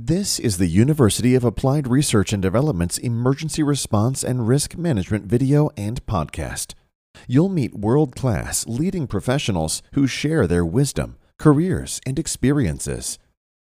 [0.00, 5.70] This is the University of Applied Research and Development's Emergency Response and Risk Management video
[5.76, 6.74] and podcast.
[7.26, 13.18] You'll meet world class leading professionals who share their wisdom, careers, and experiences.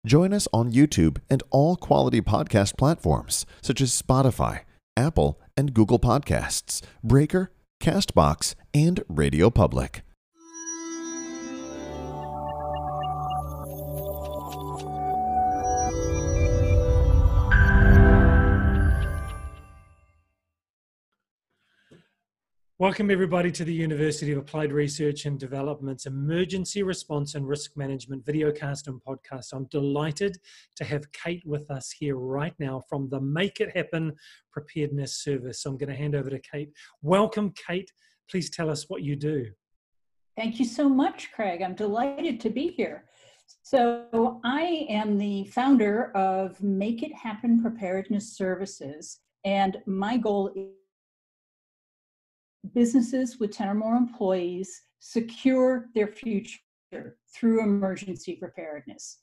[0.05, 4.61] Join us on YouTube and all quality podcast platforms such as Spotify,
[4.95, 7.51] Apple, and Google Podcasts, Breaker,
[7.81, 10.03] Castbox, and Radio Public.
[22.79, 28.25] Welcome, everybody, to the University of Applied Research and Development's Emergency Response and Risk Management
[28.25, 29.53] videocast and podcast.
[29.53, 30.39] I'm delighted
[30.77, 34.11] to have Cate with us here right now from the Make It Happen
[34.51, 35.61] Preparedness Service.
[35.61, 36.71] So I'm going to hand over to Cate.
[37.03, 37.91] Welcome, Cate.
[38.27, 39.51] Please tell us what you do.
[40.35, 41.61] Thank you so much, Craig.
[41.61, 43.05] I'm delighted to be here.
[43.61, 50.51] So, I am the founder of Make It Happen Preparedness Services, and my goal
[52.73, 56.59] businesses with 10 or more employees secure their future
[57.33, 59.19] through emergency preparedness.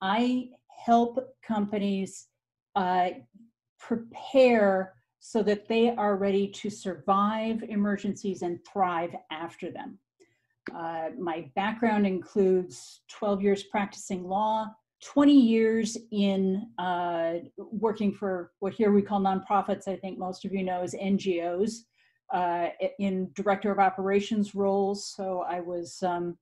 [0.00, 0.50] I
[0.84, 2.28] help companies
[2.76, 3.10] uh,
[3.78, 9.98] prepare so that they are ready to survive emergencies and thrive after them.
[10.74, 14.68] Uh, my background includes 12 years practicing law,
[15.04, 20.52] 20 years in uh, working for what here we call nonprofits, I think most of
[20.52, 21.84] you know as NGOs,
[22.32, 25.14] uh, in director of operations roles.
[25.14, 26.36] So I was, um,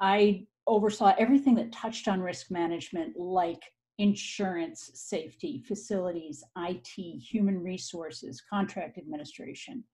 [0.00, 3.62] I oversaw everything that touched on risk management, like
[3.98, 9.84] insurance, safety, facilities, IT, human resources, contract administration.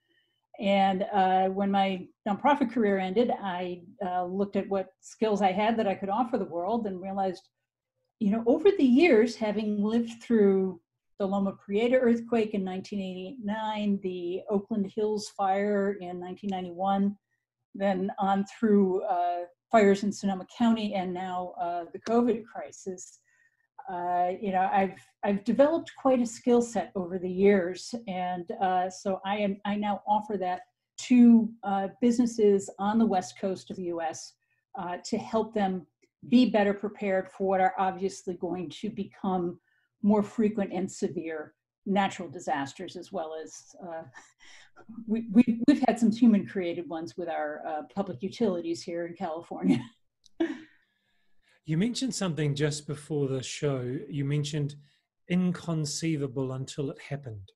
[0.59, 5.77] And uh, when my nonprofit career ended, I uh, looked at what skills I had
[5.79, 7.49] that I could offer the world and realized,
[8.21, 10.81] you know, over the years, having lived through
[11.19, 17.17] the Loma Prieta earthquake in 1989, the Oakland Hills fire in 1991,
[17.75, 23.21] then on through uh, fires in Sonoma County and now uh, the COVID crisis.
[23.91, 28.91] Uh, you know, I've I've developed quite a skill set over the years, and uh,
[28.91, 30.63] so I am I now offer that
[30.99, 34.33] to uh, businesses on the west coast of the U.S.
[34.77, 35.87] Uh, to help them
[36.29, 39.61] be better prepared for what are obviously going to become
[40.07, 41.53] more frequent and severe
[41.85, 44.03] natural disasters as well as uh,
[45.07, 49.15] we, we, have had some human created ones with our uh, public utilities here in
[49.15, 49.81] California.
[51.65, 53.99] you mentioned something just before the show.
[54.09, 54.77] You mentioned
[55.29, 57.51] inconceivable until it happened.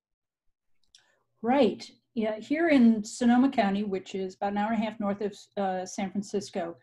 [1.43, 1.89] Right.
[2.15, 5.37] Yeah, here in Sonoma County, which is about an hour and a half north of
[5.57, 6.77] uh, San Francisco,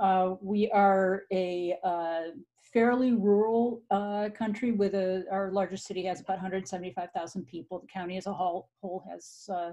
[0.00, 2.30] uh, we are a uh,
[2.72, 7.80] fairly rural uh, country with a, our largest city has about 175,000 people.
[7.80, 9.72] The county as a whole, whole has uh,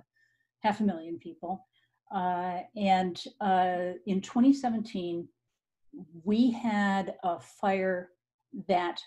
[0.62, 1.66] half a million people.
[2.14, 5.28] Uh, and uh, in 2017,
[6.24, 8.10] we had a fire
[8.68, 9.02] that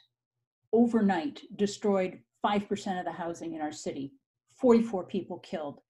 [0.72, 4.12] overnight destroyed 5% of the housing in our city,
[4.56, 5.80] 44 people killed.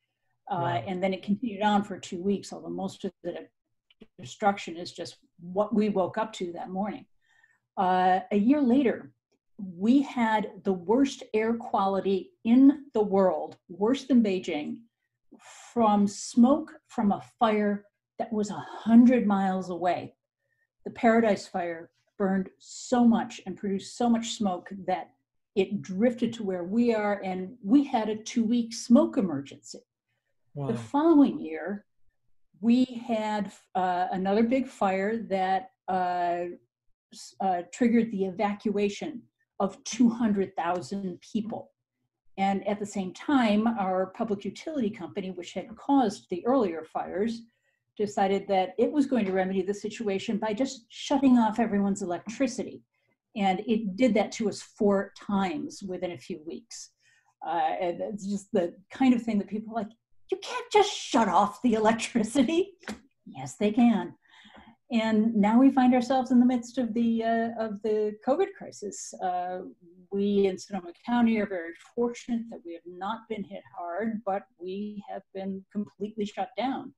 [0.50, 0.84] Uh, wow.
[0.86, 3.48] And then it continued on for two weeks, although most of the
[4.18, 7.04] destruction is just what we woke up to that morning.
[7.78, 9.12] Uh, a year later,
[9.58, 14.78] we had the worst air quality in the world, worse than Beijing,
[15.72, 17.84] from smoke from a fire
[18.18, 20.14] that was 100 miles away.
[20.84, 25.10] The Paradise Fire burned so much and produced so much smoke that
[25.54, 29.80] it drifted to where we are, and we had a two week smoke emergency.
[30.54, 30.68] Wow.
[30.68, 31.84] The following year,
[32.60, 36.56] we had uh, another big fire that uh,
[37.40, 39.22] uh, triggered the evacuation
[39.60, 41.70] of 200,000 people.
[42.36, 47.42] And at the same time, our public utility company, which had caused the earlier fires,
[47.96, 52.84] decided that it was going to remedy the situation by just shutting off everyone's electricity.
[53.34, 56.90] And it did that to us four times within a few weeks.
[57.44, 59.92] Uh, and it's just the kind of thing that people are like,
[60.30, 62.74] you can't just shut off the electricity.
[63.26, 64.14] yes, they can
[64.90, 69.12] and now we find ourselves in the midst of the uh, of the COVID crisis.
[69.22, 69.60] Uh,
[70.10, 74.44] we in Sonoma County are very fortunate that we have not been hit hard, but
[74.58, 76.94] we have been completely shut down,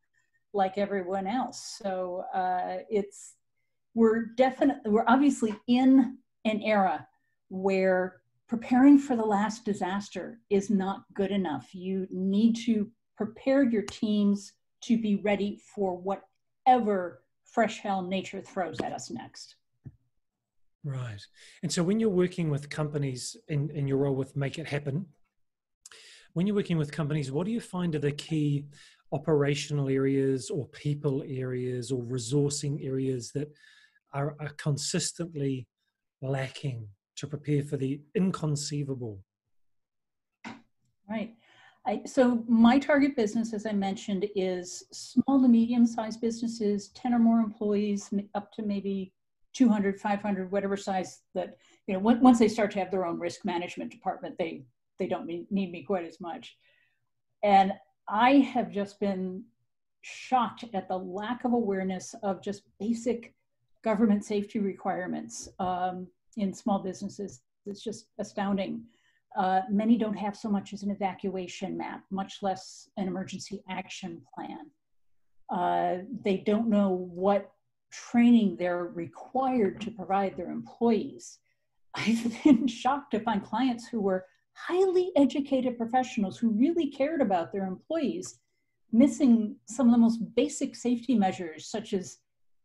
[0.52, 1.78] like everyone else.
[1.82, 3.34] So uh, it's
[3.94, 7.06] we're definitely we're obviously in an era
[7.48, 11.74] where preparing for the last disaster is not good enough.
[11.74, 14.52] You need to prepare your teams
[14.82, 19.56] to be ready for whatever fresh hell nature throws at us next.
[20.84, 21.20] Right.
[21.62, 25.06] And so when you're working with companies in, in your role with Make It Happen,
[26.32, 28.64] when you're working with companies, what do you find are the key
[29.12, 33.52] operational areas or people areas or resourcing areas that
[34.14, 35.66] are, are consistently
[36.22, 36.86] lacking
[37.16, 39.20] to prepare for the inconceivable?
[41.08, 41.34] Right.
[41.86, 47.18] I, so my target business, as I mentioned, is small to medium-sized businesses, 10 or
[47.18, 49.12] more employees, up to maybe
[49.54, 51.56] 200, 500, whatever size that,
[51.86, 54.62] you know, once they start to have their own risk management department, they,
[54.98, 56.56] they don't need me quite as much.
[57.42, 57.72] And
[58.08, 59.44] I have just been
[60.02, 63.34] shocked at the lack of awareness of just basic
[63.82, 66.06] government safety requirements um,
[66.36, 67.40] in small businesses.
[67.66, 68.84] It's just astounding.
[69.36, 74.20] Uh, many don't have so much as an evacuation map, much less an emergency action
[74.34, 74.70] plan.
[75.50, 77.52] Uh, they don't know what
[77.92, 81.38] training they're required to provide their employees.
[81.94, 87.52] I've been shocked to find clients who were highly educated professionals who really cared about
[87.52, 88.38] their employees
[88.92, 92.18] missing some of the most basic safety measures, such as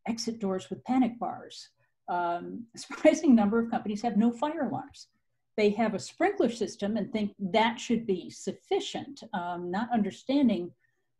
[0.07, 1.69] exit doors with panic bars.
[2.09, 5.07] Um, a surprising number of companies have no fire alarms.
[5.57, 10.71] They have a sprinkler system and think that should be sufficient, um, not understanding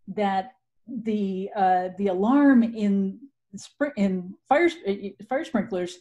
[0.08, 0.52] that
[0.88, 3.20] the uh, the alarm in
[3.98, 4.70] in fire
[5.30, 5.98] fire sprinklers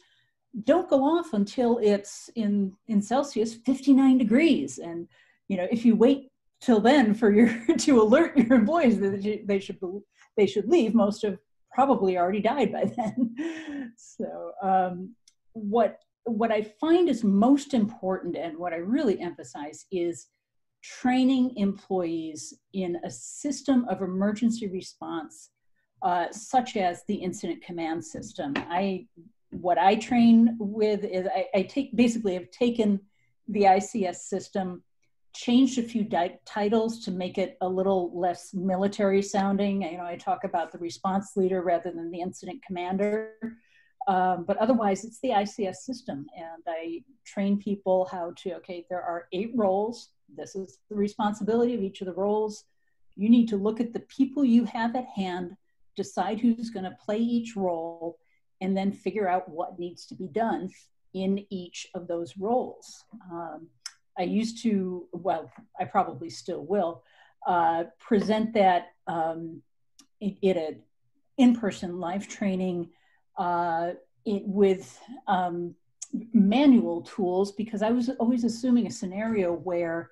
[0.63, 4.77] don't go off until it's in in Celsius 59 degrees.
[4.79, 5.07] And
[5.47, 9.59] you know if you wait till then for your to alert your employees that they
[9.59, 9.79] should
[10.37, 11.37] they should leave most have
[11.73, 13.35] probably already died by then.
[13.97, 15.15] So um,
[15.53, 20.27] what what I find is most important and what I really emphasize is
[20.83, 25.51] training employees in a system of emergency response
[26.01, 28.53] uh, such as the incident command system.
[28.57, 29.07] I
[29.51, 32.99] what I train with is I, I take basically have taken
[33.47, 34.83] the ICS system,
[35.33, 36.07] changed a few
[36.45, 39.83] titles to make it a little less military sounding.
[39.83, 43.33] You know, I talk about the response leader rather than the incident commander.
[44.07, 46.27] Um, but otherwise, it's the ICS system.
[46.37, 50.09] And I train people how to, okay, there are eight roles.
[50.35, 52.65] This is the responsibility of each of the roles.
[53.15, 55.55] You need to look at the people you have at hand,
[55.95, 58.19] decide who's going to play each role,
[58.61, 60.69] and then figure out what needs to be done
[61.13, 63.05] in each of those roles.
[63.31, 63.67] Um,
[64.17, 67.03] I used to, well, I probably still will,
[67.47, 69.61] uh, present that um,
[70.19, 70.83] in, in an
[71.37, 72.89] in-person live training
[73.37, 73.91] uh,
[74.25, 75.75] it, with um,
[76.33, 80.11] manual tools because I was always assuming a scenario where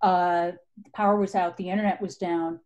[0.00, 0.52] uh,
[0.94, 2.60] power was out, the internet was down,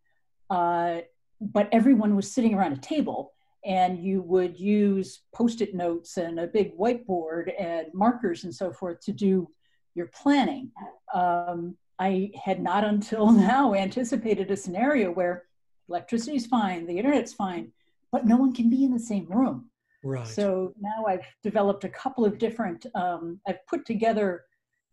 [0.49, 0.97] uh,
[1.39, 3.33] but everyone was sitting around a table
[3.65, 8.99] and you would use post-it notes and a big whiteboard and markers and so forth
[9.01, 9.49] to do
[9.93, 10.71] your planning.
[11.13, 15.43] Um, I had not until now anticipated a scenario where
[15.89, 17.71] electricity's fine, the internet's fine,
[18.11, 19.69] but no one can be in the same room.
[20.03, 20.27] Right.
[20.27, 24.45] So now I've developed a couple of different, um, I've put together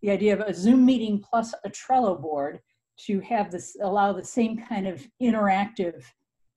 [0.03, 2.61] the idea of a Zoom meeting plus a Trello board
[3.06, 6.05] to have this, allow the same kind of interactive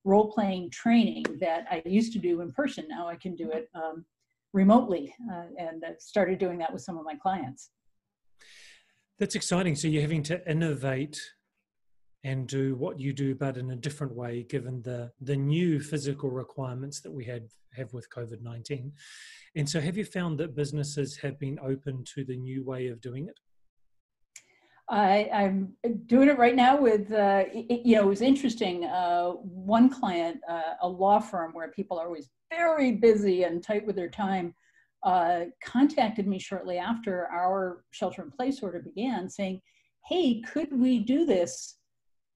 [0.04, 2.86] role playing training that I used to do in person.
[2.88, 4.04] Now I can do it um,
[4.52, 7.70] remotely uh, and I've started doing that with some of my clients.
[9.18, 9.74] That's exciting.
[9.74, 11.20] So you're having to innovate
[12.24, 16.30] and do what you do, but in a different way, given the the new physical
[16.30, 18.92] requirements that we had have with COVID nineteen.
[19.54, 23.00] And so, have you found that businesses have been open to the new way of
[23.00, 23.38] doing it?
[24.90, 25.74] I, am
[26.06, 28.86] doing it right now with, uh, it, you know, it was interesting.
[28.86, 33.86] Uh, one client, uh, a law firm where people are always very busy and tight
[33.86, 34.54] with their time,
[35.02, 39.60] uh, contacted me shortly after our shelter in place order began saying,
[40.06, 41.77] hey, could we do this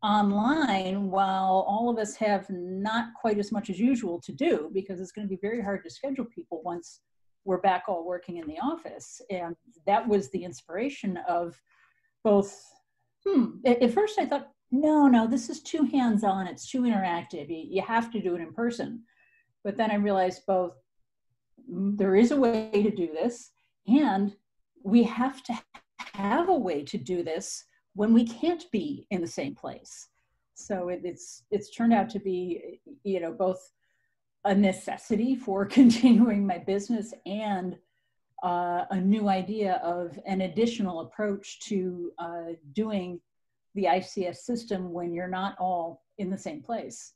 [0.02, 5.00] online while all of us have not quite as much as usual to do because
[5.00, 7.00] it's going to be very hard to schedule people once
[7.44, 9.20] we're back all working in the office.
[9.30, 9.56] And
[9.86, 11.60] that was the inspiration of
[12.24, 12.60] both.
[13.26, 17.48] Hmm, at first I thought, no, no, this is too hands on, it's too interactive.
[17.48, 19.04] You, you have to do it in person.
[19.62, 20.72] But then I realized both
[21.70, 23.50] mm, there is a way to do this,
[23.86, 24.34] and
[24.82, 25.58] we have to
[26.14, 30.08] have a way to do this when we can't be in the same place.
[30.54, 33.72] So it, it's it's turned out to be you know both
[34.44, 37.76] a necessity for continuing my business and
[38.42, 43.20] uh, a new idea of an additional approach to uh, doing
[43.74, 47.14] the ICS system when you're not all in the same place.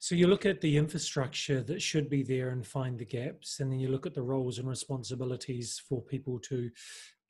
[0.00, 3.70] So you look at the infrastructure that should be there and find the gaps, and
[3.70, 6.70] then you look at the roles and responsibilities for people to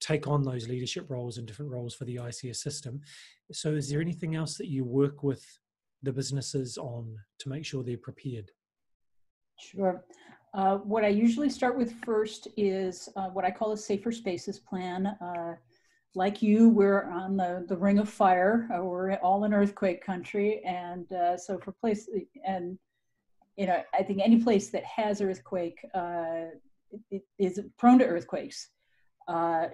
[0.02, 3.00] take on those leadership roles and different roles for the ICS system.
[3.52, 5.44] So is there anything else that you work with
[6.02, 8.50] the businesses on to make sure they're prepared?
[9.60, 10.04] Sure.
[10.54, 14.58] Uh, what I usually start with first is uh, what I call a safer spaces
[14.58, 15.06] plan.
[15.06, 15.54] Uh,
[16.14, 18.68] like you, we're on the, the ring of fire.
[18.74, 20.60] Uh, we're all in earthquake country.
[20.64, 22.08] And uh, so for place,
[22.46, 22.78] and
[23.56, 26.46] you know, I think any place that has earthquake uh,
[27.38, 28.68] is prone to earthquakes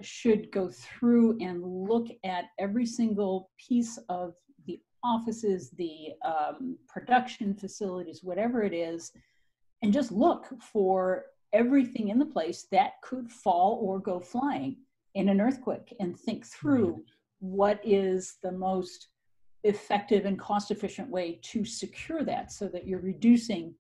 [0.01, 4.35] should go through and look at every single piece of
[4.67, 9.13] the offices, the um, production facilities, whatever it is,
[9.83, 14.77] and just look for everything in the place that could fall or go flying
[15.15, 17.03] in an earthquake and think through
[17.41, 19.09] what is the most
[19.65, 23.75] effective and cost efficient way to secure that so that you're reducing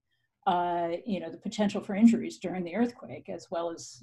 [0.46, 4.02] uh, you know the potential for injuries during the earthquake as well as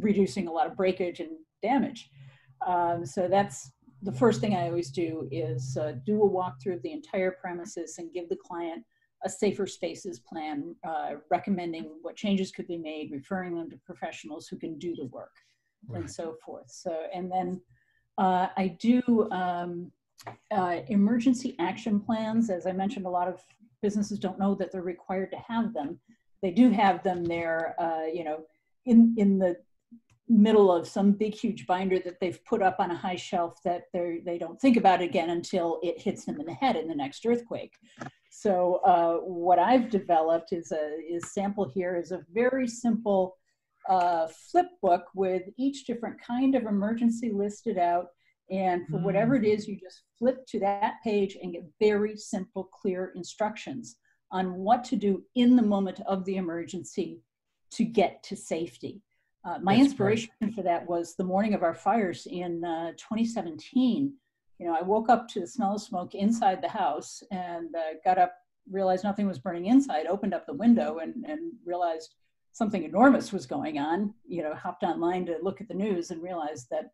[0.00, 1.30] reducing a lot of breakage and
[1.62, 2.10] damage
[2.66, 6.82] um, so that's the first thing i always do is uh, do a walkthrough of
[6.82, 8.84] the entire premises and give the client
[9.24, 14.46] a safer spaces plan, uh, recommending what changes could be made, referring them to professionals
[14.46, 15.32] who can do the work,
[15.88, 16.00] right.
[16.00, 16.70] and so forth.
[16.70, 17.60] So, and then
[18.16, 19.90] uh, I do um,
[20.50, 22.50] uh, emergency action plans.
[22.50, 23.40] As I mentioned, a lot of
[23.82, 25.98] businesses don't know that they're required to have them.
[26.42, 28.44] They do have them there, uh, you know,
[28.86, 29.56] in in the
[30.28, 33.84] middle of some big huge binder that they've put up on a high shelf that
[33.92, 36.94] they they don't think about again until it hits them in the head in the
[36.94, 37.74] next earthquake
[38.30, 43.36] so uh, what I've developed is a is sample here is a very simple
[43.88, 48.06] uh, flip book with each different kind of emergency listed out.
[48.50, 52.64] And for whatever it is, you just flip to that page and get very simple,
[52.64, 53.96] clear instructions
[54.30, 57.20] on what to do in the moment of the emergency
[57.72, 59.02] to get to safety.
[59.44, 60.54] Uh, my That's inspiration great.
[60.54, 64.12] for that was the morning of our fires in uh, 2017
[64.58, 67.94] you know, I woke up to the smell of smoke inside the house and uh,
[68.04, 68.34] got up,
[68.70, 72.14] realized nothing was burning inside, opened up the window and, and realized
[72.52, 76.22] something enormous was going on, you know, hopped online to look at the news and
[76.22, 76.90] realized that,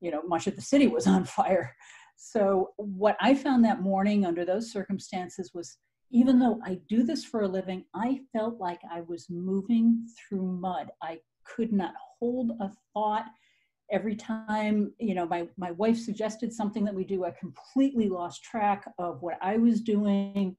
[0.00, 1.74] you know, much of the city was on fire.
[2.16, 5.78] So what I found that morning under those circumstances was
[6.12, 10.42] even though I do this for a living, I felt like I was moving through
[10.42, 10.90] mud.
[11.02, 13.26] I could not hold a thought.
[13.90, 18.44] Every time you know my, my wife suggested something that we do i completely lost
[18.44, 20.56] track of what i was doing.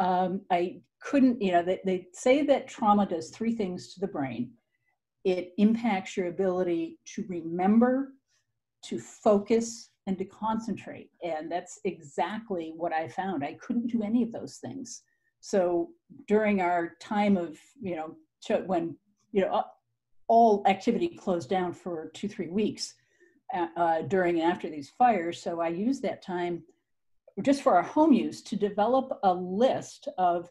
[0.00, 4.08] Um, i couldn't you know they, they say that trauma does three things to the
[4.08, 4.50] brain.
[5.24, 8.14] It impacts your ability to remember
[8.84, 11.10] to focus and to concentrate.
[11.22, 13.44] And that's exactly what i found.
[13.44, 15.02] I couldn't do any of those things.
[15.40, 15.90] So
[16.26, 18.16] during our time of you know
[18.66, 18.96] when
[19.32, 19.64] you know
[20.28, 22.94] all activity closed down for two, three weeks
[23.54, 25.42] uh, uh, during and after these fires.
[25.42, 26.62] So I used that time
[27.42, 30.48] just for our home use to develop a list of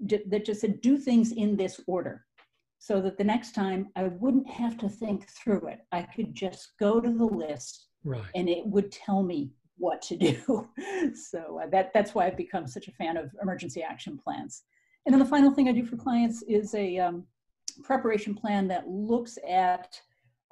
[0.00, 2.24] that just said do things in this order
[2.78, 5.80] so that the next time I wouldn't have to think through it.
[5.92, 8.24] I could just go to the list right.
[8.34, 10.68] and it would tell me what to do.
[11.14, 14.62] so uh, that, that's why I've become such a fan of emergency action plans.
[15.06, 17.24] And then the final thing I do for clients is a, um,
[17.84, 20.00] preparation plan that looks at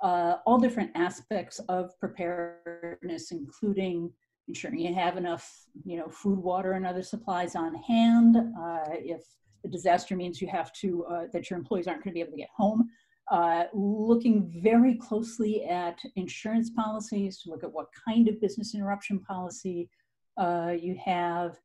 [0.02, 4.10] uh, all different aspects of preparedness, including
[4.48, 8.36] ensuring you have enough, you know, food, water, and other supplies on hand.
[8.36, 9.22] Uh, if
[9.62, 12.32] the disaster means you have to, uh, that your employees aren't going to be able
[12.32, 12.88] to get home.
[13.30, 19.20] Uh, looking very closely at insurance policies to look at what kind of business interruption
[19.20, 19.88] policy
[20.36, 21.56] uh, you have.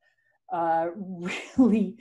[0.53, 0.87] Uh,
[1.57, 1.97] really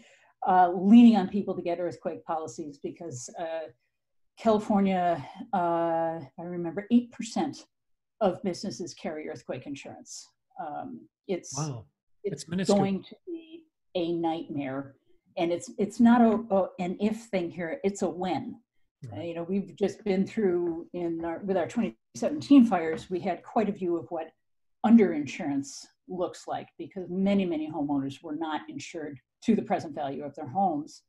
[0.46, 3.68] uh, leaning on people to get earthquake policies because uh,
[4.38, 7.64] California, uh, I remember 8%
[8.20, 10.28] of businesses carry earthquake insurance.
[10.60, 11.86] Um, it's wow.
[12.24, 13.62] it's going to be
[13.94, 14.96] a nightmare.
[15.36, 18.60] And it's it's not a, a an if thing here, it's a when.
[19.10, 19.18] Right.
[19.18, 23.42] Uh, you know, we've just been through in our, with our 2017 fires, we had
[23.42, 24.30] quite a view of what
[24.86, 30.34] underinsurance looks like because many, many homeowners were not insured to the present value of
[30.34, 31.02] their homes.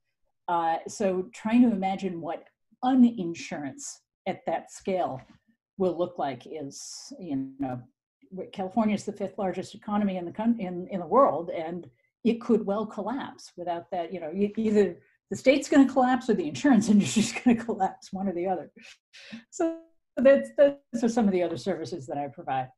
[0.48, 2.44] Uh, so trying to imagine what
[2.84, 5.22] uninsurance at that scale
[5.78, 7.82] will look like is, you know,
[8.52, 11.90] California is the fifth largest economy in the in, in the world, and
[12.24, 14.12] it could well collapse without that.
[14.14, 14.98] You know, either
[15.30, 18.34] the state's going to collapse or the insurance industry is going to collapse, one or
[18.34, 18.72] the other.
[19.52, 19.78] So
[20.18, 22.70] that's those are some of the other services that I provide.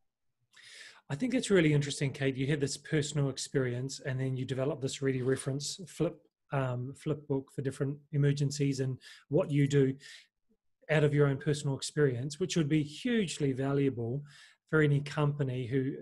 [1.10, 2.36] I think it's really interesting, Cate.
[2.36, 6.18] You had this personal experience and then you developed this ready reference flip
[6.52, 8.98] um, flip book for different emergencies and
[9.28, 9.94] what you do
[10.90, 14.24] out of your own personal experience, which would be hugely valuable
[14.70, 15.94] for any company who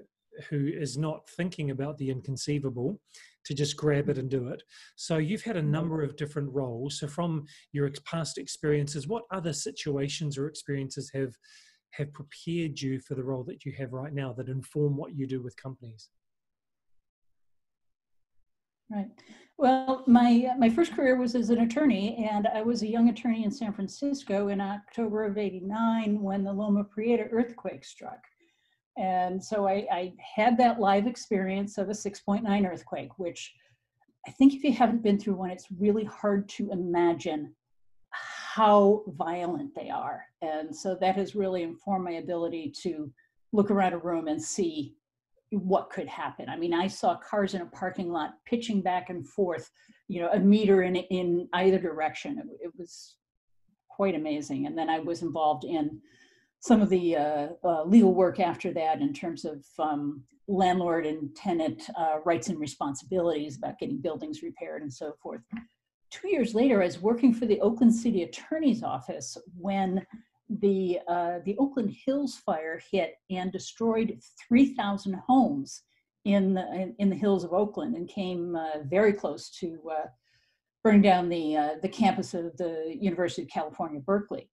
[0.49, 2.99] who is not thinking about the inconceivable
[3.45, 4.61] to just grab it and do it.
[4.95, 5.71] So you've had a mm-hmm.
[5.71, 6.99] number of different roles.
[6.99, 11.33] So from your past experiences, what other situations or experiences have
[11.97, 15.27] have prepared you for the role that you have right now that inform what you
[15.27, 16.09] do with companies?
[18.91, 19.07] Right.
[19.57, 23.43] Well, my my first career was as an attorney, and I was a young attorney
[23.43, 28.19] in San Francisco in October of '89 when the Loma Prieta earthquake struck.
[28.97, 33.53] And so I, I had that live experience of a 6.9 earthquake, which
[34.25, 37.53] I think if you haven't been through one, it's really hard to imagine
[38.55, 40.23] how violent they are.
[40.41, 43.11] And so that has really informed my ability to
[43.51, 44.95] look around a room and see
[45.49, 46.47] what could happen.
[46.47, 49.69] I mean, I saw cars in a parking lot pitching back and forth,
[50.07, 52.37] you know, a meter in in either direction.
[52.39, 53.17] It, it was
[53.89, 54.67] quite amazing.
[54.67, 55.99] And then I was involved in
[56.61, 61.35] some of the uh, uh, legal work after that in terms of um, landlord and
[61.35, 65.41] tenant uh, rights and responsibilities about getting buildings repaired and so forth.
[66.11, 70.05] Two years later, I was working for the Oakland City Attorney's Office when
[70.49, 75.81] the uh, the Oakland Hills fire hit and destroyed 3,000 homes
[76.23, 80.07] in the, in, in, the hills of Oakland and came uh, very close to uh,
[80.83, 84.49] burning down the the campus of the University of California, Berkeley.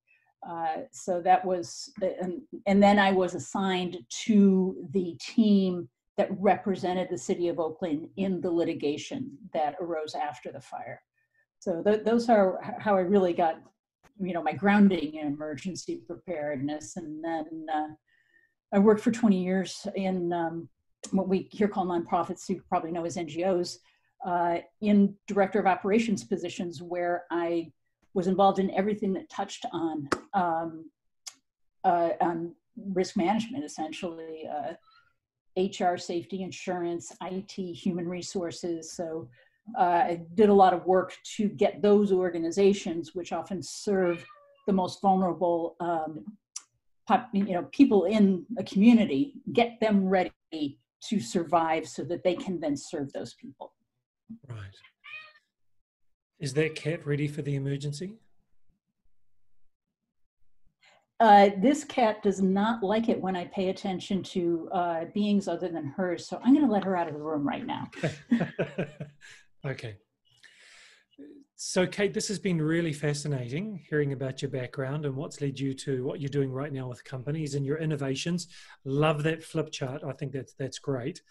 [0.48, 7.08] Uh, so that was, and, and then I was assigned to the team that represented
[7.10, 11.00] the city of Oakland in the litigation that arose after the fire.
[11.62, 13.60] So th- those are how I really got,
[14.20, 16.96] you know, my grounding in emergency preparedness.
[16.96, 17.86] And then uh,
[18.72, 20.68] I worked for 20 years in um,
[21.12, 23.76] what we here call nonprofits, you probably know as NGOs,
[24.26, 27.70] uh, in director of operations positions where I
[28.12, 30.90] was involved in everything that touched on um,
[31.84, 32.56] uh, on
[32.92, 34.72] risk management, essentially uh,
[35.56, 38.90] HR, safety, insurance, IT, human resources.
[38.90, 39.28] So
[39.78, 44.24] I did a lot of work to get those organizations, which often serve
[44.66, 46.24] the most vulnerable, um,
[47.06, 52.34] pop, you know, people in a community, get them ready to survive so that they
[52.34, 53.72] can then serve those people.
[54.48, 54.76] Right.
[56.38, 58.14] Is that cat ready for the emergency?
[61.20, 65.68] Uh, this cat does not like it when I pay attention to uh, beings other
[65.68, 67.88] than hers, so I'm going to let her out of the room right now.
[69.64, 69.96] okay.
[71.64, 75.74] So, Cate, this has been really fascinating hearing about your background and what's led you
[75.74, 78.48] to what you're doing right now with companies and your innovations.
[78.84, 80.02] Love that flip chart.
[80.04, 81.22] I think that's that's great.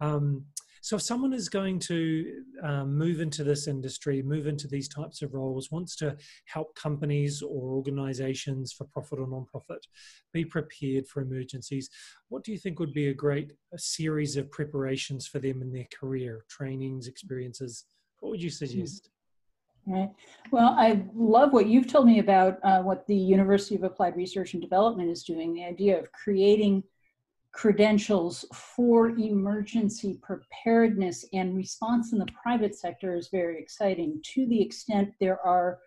[0.00, 0.46] Um,
[0.80, 5.22] so, if someone is going to um, move into this industry, move into these types
[5.22, 9.86] of roles, wants to help companies or organizations for profit or non-profit
[10.32, 11.90] be prepared for emergencies,
[12.28, 15.72] what do you think would be a great a series of preparations for them in
[15.72, 17.86] their career, trainings, experiences?
[18.20, 19.10] What would you suggest?
[19.86, 20.10] Right.
[20.50, 24.52] Well, I love what you've told me about uh, what the University of Applied Research
[24.52, 26.82] and Development is doing, the idea of creating
[27.58, 34.62] credentials for emergency preparedness and response in the private sector is very exciting to the
[34.62, 35.80] extent there are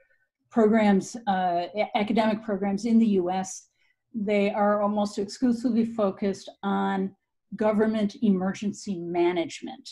[0.49, 3.69] programs, uh, academic programs in the US,
[4.13, 7.15] they are almost exclusively focused on
[7.55, 9.89] government emergency management.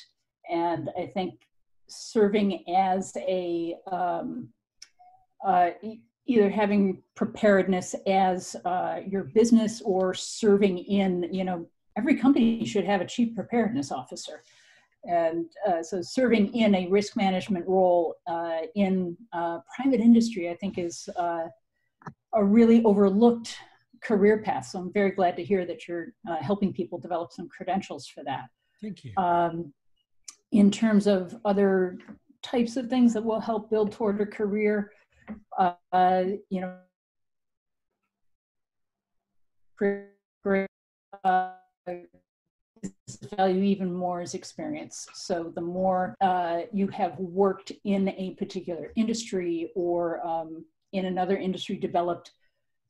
[0.51, 1.35] And I think
[1.87, 4.49] serving as a um,
[5.47, 5.69] uh,
[6.29, 11.65] either having preparedness as uh, your business or serving in, you know,
[11.97, 14.43] every company should have a chief preparedness officer.
[15.05, 20.55] And uh, so serving in a risk management role uh, in uh, private industry, I
[20.55, 21.47] think is uh,
[22.33, 23.55] a really overlooked
[24.03, 24.67] career path.
[24.67, 28.23] So I'm very glad to hear that you're uh, helping people develop some credentials for
[28.25, 28.49] that.
[28.81, 29.13] Thank you.
[29.17, 29.73] Um,
[30.51, 31.97] in terms of other
[32.43, 34.91] types of things that will help build toward a career,
[35.57, 36.77] uh, you know,
[43.37, 45.07] value even more is experience.
[45.13, 51.37] So the more uh, you have worked in a particular industry or um, in another
[51.37, 52.31] industry, developed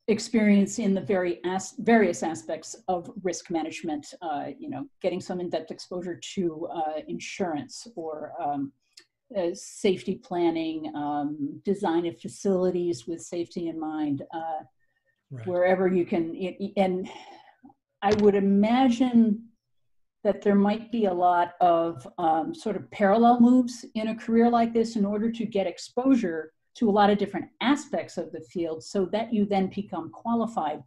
[0.07, 5.39] experience in the very as- various aspects of risk management, uh, you know, getting some
[5.39, 8.71] in-depth exposure to uh, insurance or um,
[9.37, 14.63] uh, safety planning, um, design of facilities with safety in mind, uh,
[15.31, 15.47] right.
[15.47, 16.35] wherever you can.
[16.77, 17.09] and
[18.01, 19.43] I would imagine
[20.23, 24.49] that there might be a lot of um, sort of parallel moves in a career
[24.49, 28.41] like this in order to get exposure to a lot of different aspects of the
[28.41, 30.83] field so that you then become qualified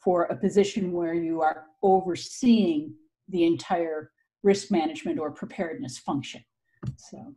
[0.00, 2.94] for a position where you are overseeing
[3.28, 6.44] the entire risk management or preparedness function.
[6.96, 7.34] So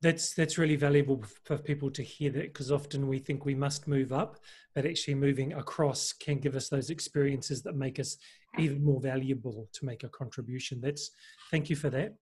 [0.00, 3.88] that's that's really valuable for people to hear that because often we think we must
[3.88, 4.36] move up
[4.74, 8.16] but actually moving across can give us those experiences that make us
[8.58, 11.10] even more valuable to make a contribution that's
[11.50, 12.14] thank you for that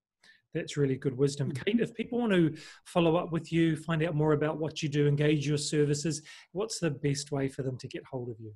[0.54, 1.62] that's really good wisdom mm-hmm.
[1.64, 4.88] cate if people want to follow up with you find out more about what you
[4.88, 8.52] do engage your services what's the best way for them to get hold of you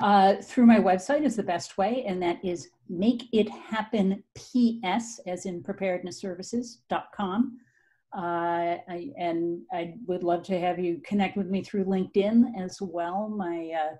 [0.00, 5.18] uh, through my website is the best way, and that is make it happen ps
[5.26, 7.58] as in preparednessservices.com.
[8.16, 12.78] Uh, I, and I would love to have you connect with me through LinkedIn as
[12.80, 13.28] well.
[13.28, 13.96] My uh,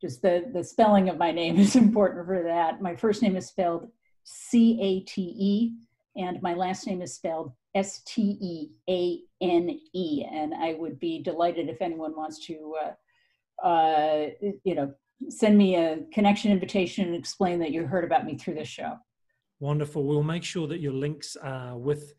[0.00, 2.82] just the the spelling of my name is important for that.
[2.82, 3.88] My first name is spelled
[4.24, 5.72] C A T E,
[6.16, 10.24] and my last name is spelled S T E A N E.
[10.30, 12.74] And I would be delighted if anyone wants to,
[13.62, 14.26] uh, uh,
[14.64, 14.92] you know,
[15.28, 18.96] send me a connection invitation and explain that you heard about me through this show.
[19.60, 20.04] Wonderful.
[20.04, 22.14] We'll make sure that your links are with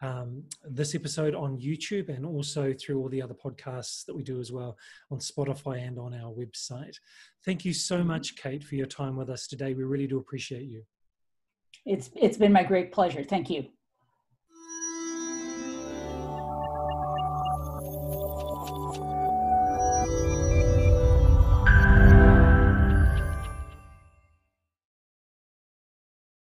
[0.00, 4.40] um, this episode on YouTube and also through all the other podcasts that we do
[4.40, 4.76] as well
[5.10, 6.96] on Spotify and on our website.
[7.44, 9.74] Thank you so much, Cate, for your time with us today.
[9.74, 10.82] We really do appreciate you.
[11.86, 13.24] It's it's been my great pleasure.
[13.24, 13.68] Thank you.